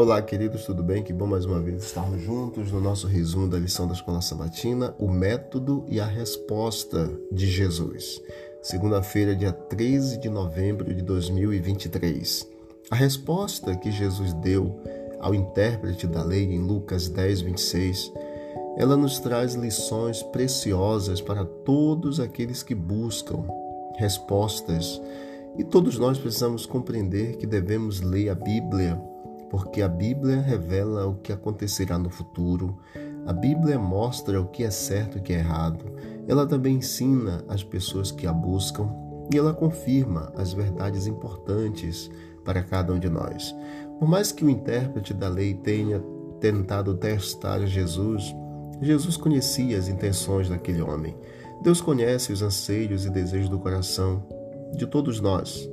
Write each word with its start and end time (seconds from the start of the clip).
Olá, 0.00 0.22
queridos, 0.22 0.64
tudo 0.64 0.80
bem? 0.80 1.02
Que 1.02 1.12
bom 1.12 1.26
mais 1.26 1.44
uma 1.44 1.58
vez 1.58 1.82
estarmos 1.82 2.22
juntos 2.22 2.70
no 2.70 2.80
nosso 2.80 3.08
resumo 3.08 3.48
da 3.48 3.58
lição 3.58 3.84
da 3.84 3.94
Escola 3.94 4.20
Sabatina, 4.20 4.94
o 4.96 5.08
método 5.08 5.84
e 5.88 5.98
a 5.98 6.06
resposta 6.06 7.10
de 7.32 7.48
Jesus. 7.48 8.22
Segunda-feira, 8.62 9.34
dia 9.34 9.52
13 9.52 10.20
de 10.20 10.28
novembro 10.28 10.94
de 10.94 11.02
2023. 11.02 12.46
A 12.92 12.94
resposta 12.94 13.74
que 13.74 13.90
Jesus 13.90 14.32
deu 14.34 14.80
ao 15.18 15.34
intérprete 15.34 16.06
da 16.06 16.22
lei 16.22 16.44
em 16.44 16.60
Lucas 16.60 17.08
10, 17.08 17.40
26, 17.40 18.12
ela 18.76 18.96
nos 18.96 19.18
traz 19.18 19.54
lições 19.54 20.22
preciosas 20.22 21.20
para 21.20 21.44
todos 21.44 22.20
aqueles 22.20 22.62
que 22.62 22.72
buscam 22.72 23.44
respostas. 23.96 25.02
E 25.56 25.64
todos 25.64 25.98
nós 25.98 26.18
precisamos 26.18 26.66
compreender 26.66 27.36
que 27.36 27.48
devemos 27.48 28.00
ler 28.00 28.28
a 28.28 28.36
Bíblia 28.36 28.96
porque 29.50 29.82
a 29.82 29.88
Bíblia 29.88 30.40
revela 30.40 31.06
o 31.06 31.16
que 31.16 31.32
acontecerá 31.32 31.98
no 31.98 32.10
futuro, 32.10 32.78
a 33.26 33.32
Bíblia 33.32 33.78
mostra 33.78 34.40
o 34.40 34.46
que 34.46 34.64
é 34.64 34.70
certo 34.70 35.18
e 35.18 35.20
o 35.20 35.22
que 35.22 35.32
é 35.32 35.38
errado, 35.38 35.84
ela 36.26 36.46
também 36.46 36.76
ensina 36.76 37.44
as 37.48 37.62
pessoas 37.62 38.10
que 38.10 38.26
a 38.26 38.32
buscam 38.32 38.88
e 39.32 39.36
ela 39.36 39.52
confirma 39.52 40.32
as 40.36 40.52
verdades 40.52 41.06
importantes 41.06 42.10
para 42.44 42.62
cada 42.62 42.92
um 42.92 42.98
de 42.98 43.08
nós. 43.08 43.54
Por 43.98 44.08
mais 44.08 44.32
que 44.32 44.44
o 44.44 44.50
intérprete 44.50 45.12
da 45.12 45.28
lei 45.28 45.54
tenha 45.54 46.02
tentado 46.40 46.94
testar 46.94 47.66
Jesus, 47.66 48.34
Jesus 48.80 49.16
conhecia 49.16 49.76
as 49.76 49.88
intenções 49.88 50.48
daquele 50.48 50.80
homem. 50.80 51.16
Deus 51.62 51.80
conhece 51.80 52.32
os 52.32 52.42
anseios 52.42 53.04
e 53.04 53.10
desejos 53.10 53.48
do 53.48 53.58
coração 53.58 54.24
de 54.74 54.86
todos 54.86 55.20
nós. 55.20 55.68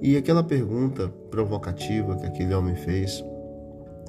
E 0.00 0.16
aquela 0.16 0.44
pergunta 0.44 1.08
provocativa 1.30 2.16
que 2.16 2.26
aquele 2.26 2.54
homem 2.54 2.76
fez 2.76 3.24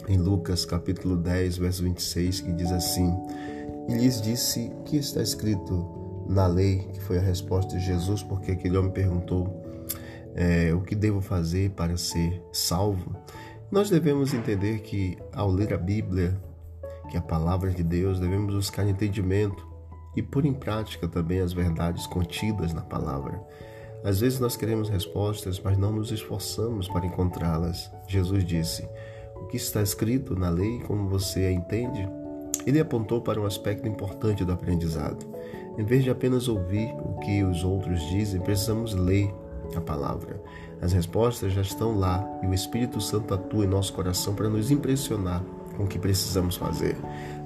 em 0.08 0.18
Lucas 0.18 0.64
capítulo 0.64 1.18
10, 1.18 1.58
verso 1.58 1.84
26, 1.84 2.42
que 2.42 2.54
diz 2.54 2.72
assim: 2.72 3.12
E 3.88 3.96
lhes 3.96 4.22
disse 4.22 4.72
que 4.86 4.98
está 4.98 5.22
escrito 5.22 6.26
na 6.30 6.46
lei, 6.46 6.88
que 6.94 7.02
foi 7.02 7.18
a 7.18 7.22
resposta 7.22 7.76
de 7.76 7.84
Jesus, 7.84 8.22
porque 8.22 8.52
aquele 8.52 8.78
homem 8.78 8.92
perguntou 8.92 9.64
é, 10.36 10.72
o 10.76 10.82
que 10.82 10.94
devo 10.94 11.22
fazer 11.22 11.72
para 11.72 11.98
ser 11.98 12.40
salvo. 12.54 13.16
Nós 13.72 13.90
devemos 13.90 14.34
entender 14.34 14.82
que 14.82 15.18
ao 15.34 15.50
ler 15.50 15.74
a 15.74 15.78
Bíblia, 15.78 16.40
que 17.10 17.18
é 17.18 17.20
a 17.20 17.24
palavra 17.24 17.72
de 17.72 17.84
Deus, 17.84 18.20
devemos 18.20 18.54
buscar 18.54 18.88
entendimento 18.88 19.68
e 20.16 20.22
pôr 20.22 20.46
em 20.46 20.54
prática 20.54 21.08
também 21.08 21.40
as 21.40 21.52
verdades 21.52 22.06
contidas 22.06 22.74
na 22.74 22.82
palavra. 22.82 23.42
Às 24.04 24.22
vezes 24.22 24.40
nós 24.40 24.56
queremos 24.56 24.90
respostas, 24.90 25.60
mas 25.60 25.78
não 25.78 25.92
nos 25.92 26.12
esforçamos 26.12 26.88
para 26.88 27.06
encontrá-las. 27.06 27.92
Jesus 28.08 28.46
disse: 28.46 28.88
O 29.36 29.46
que 29.48 29.58
está 29.58 29.82
escrito 29.82 30.36
na 30.36 30.50
lei, 30.50 30.80
como 30.88 31.10
você 31.10 31.42
a 31.42 31.52
entende? 31.52 32.08
Ele 32.66 32.80
apontou 32.80 33.22
para 33.22 33.40
um 33.40 33.46
aspecto 33.46 33.88
importante 33.88 34.46
do 34.46 34.52
aprendizado. 34.52 35.26
Em 35.78 35.84
vez 35.84 36.04
de 36.04 36.10
apenas 36.10 36.48
ouvir 36.48 36.94
o 36.94 37.20
que 37.20 37.44
os 37.44 37.64
outros 37.64 38.02
dizem, 38.10 38.42
precisamos 38.42 38.94
ler 38.94 39.34
a 39.76 39.82
palavra. 39.82 40.42
As 40.82 40.94
respostas 40.94 41.54
já 41.54 41.62
estão 41.62 41.98
lá 41.98 42.26
e 42.42 42.48
o 42.48 42.54
Espírito 42.54 43.00
Santo 43.02 43.34
atua 43.34 43.66
em 43.66 43.68
nosso 43.68 43.94
coração 43.94 44.34
para 44.34 44.50
nos 44.50 44.72
impressionar 44.72 45.44
com 45.76 45.84
o 45.84 45.88
que 45.88 46.00
precisamos 46.00 46.56
fazer. 46.56 46.96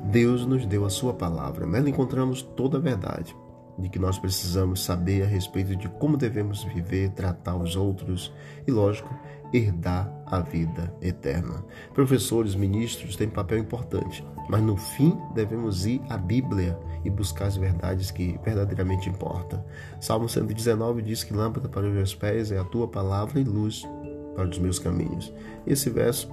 Deus 0.06 0.46
nos 0.46 0.66
deu 0.66 0.86
a 0.86 0.90
sua 0.90 1.14
palavra, 1.14 1.66
nela 1.66 1.90
encontramos 1.90 2.42
toda 2.42 2.78
a 2.78 2.82
verdade 2.82 3.36
de 3.78 3.90
que 3.90 4.00
nós 4.00 4.20
precisamos 4.20 4.84
saber 4.84 5.24
a 5.24 5.28
respeito 5.28 5.76
de 5.76 5.90
como 5.90 6.18
devemos 6.18 6.64
viver, 6.64 7.10
tratar 7.10 7.56
os 7.56 7.76
outros 7.76 8.34
e, 8.68 8.72
lógico, 8.72 9.14
herdar 9.54 10.12
a 10.26 10.40
vida 10.40 10.94
eterna. 11.02 11.64
Professores, 11.94 12.56
ministros 12.56 13.16
têm 13.16 13.30
papel 13.30 13.60
importante, 13.60 14.26
mas 14.50 14.62
no 14.62 14.76
fim 14.76 15.18
devemos 15.34 15.86
ir 15.86 16.02
à 16.10 16.18
Bíblia 16.18 16.78
e 17.04 17.10
buscar 17.10 17.46
as 17.46 17.56
verdades 17.56 18.10
que 18.10 18.40
verdadeiramente 18.44 19.10
importam. 19.10 19.64
Salmo 20.00 20.28
119 20.28 21.02
diz 21.02 21.24
que 21.24 21.34
lâmpada 21.34 21.70
para 21.70 21.88
os 21.88 21.94
meus 21.94 22.16
pés 22.16 22.52
é 22.52 22.58
a 22.58 22.64
tua 22.64 22.88
palavra 22.88 23.40
e 23.40 23.44
luz 23.44 23.88
para 24.36 24.50
os 24.50 24.58
meus 24.58 24.80
caminhos. 24.80 25.32
Esse 25.68 25.90
verso 25.90 26.32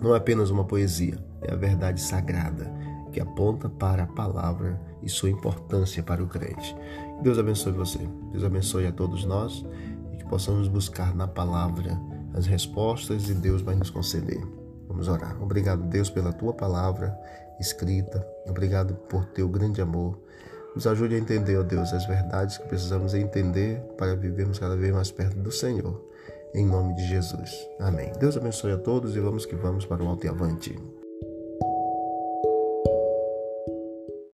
não 0.00 0.14
é 0.14 0.16
apenas 0.16 0.50
uma 0.50 0.64
poesia, 0.64 1.18
é 1.42 1.52
a 1.52 1.56
verdade 1.56 2.00
sagrada 2.00 2.89
que 3.10 3.20
aponta 3.20 3.68
para 3.68 4.04
a 4.04 4.06
palavra 4.06 4.80
e 5.02 5.08
sua 5.08 5.30
importância 5.30 6.02
para 6.02 6.22
o 6.22 6.28
crente. 6.28 6.74
Que 7.18 7.24
Deus 7.24 7.38
abençoe 7.38 7.72
você, 7.72 7.98
Deus 8.32 8.44
abençoe 8.44 8.86
a 8.86 8.92
todos 8.92 9.24
nós 9.24 9.64
e 10.12 10.16
que 10.16 10.24
possamos 10.24 10.68
buscar 10.68 11.14
na 11.14 11.26
palavra 11.26 11.98
as 12.34 12.46
respostas 12.46 13.28
e 13.28 13.34
Deus 13.34 13.62
vai 13.62 13.74
nos 13.74 13.90
conceder. 13.90 14.40
Vamos 14.88 15.08
orar. 15.08 15.40
Obrigado, 15.42 15.82
Deus, 15.84 16.10
pela 16.10 16.32
tua 16.32 16.52
palavra 16.52 17.16
escrita. 17.60 18.26
Obrigado 18.48 18.94
por 18.94 19.24
teu 19.26 19.48
grande 19.48 19.80
amor. 19.80 20.18
Nos 20.74 20.86
ajude 20.86 21.14
a 21.16 21.18
entender, 21.18 21.56
ó 21.58 21.62
Deus, 21.62 21.92
as 21.92 22.06
verdades 22.06 22.58
que 22.58 22.68
precisamos 22.68 23.14
entender 23.14 23.80
para 23.98 24.14
vivermos 24.14 24.58
cada 24.58 24.76
vez 24.76 24.92
mais 24.94 25.10
perto 25.10 25.36
do 25.38 25.50
Senhor. 25.50 26.00
Em 26.54 26.66
nome 26.66 26.94
de 26.94 27.06
Jesus. 27.06 27.50
Amém. 27.78 28.12
Deus 28.18 28.36
abençoe 28.36 28.72
a 28.72 28.78
todos 28.78 29.14
e 29.14 29.20
vamos 29.20 29.46
que 29.46 29.54
vamos 29.54 29.84
para 29.84 30.02
o 30.02 30.08
alto 30.08 30.26
e 30.26 30.28
avante. 30.28 30.99